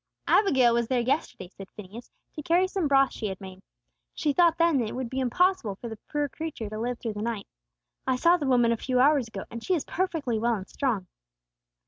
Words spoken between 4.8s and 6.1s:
it would be impossible for the